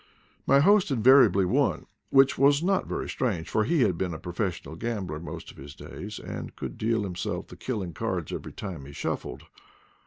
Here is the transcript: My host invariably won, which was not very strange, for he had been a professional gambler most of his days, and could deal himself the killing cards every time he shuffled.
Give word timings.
My 0.47 0.61
host 0.61 0.89
invariably 0.89 1.45
won, 1.45 1.85
which 2.09 2.35
was 2.35 2.63
not 2.63 2.87
very 2.87 3.07
strange, 3.07 3.47
for 3.47 3.65
he 3.65 3.83
had 3.83 3.99
been 3.99 4.15
a 4.15 4.17
professional 4.17 4.75
gambler 4.75 5.19
most 5.19 5.51
of 5.51 5.57
his 5.57 5.75
days, 5.75 6.17
and 6.17 6.55
could 6.55 6.75
deal 6.75 7.03
himself 7.03 7.49
the 7.49 7.55
killing 7.55 7.93
cards 7.93 8.33
every 8.33 8.51
time 8.53 8.85
he 8.87 8.93
shuffled. 8.93 9.43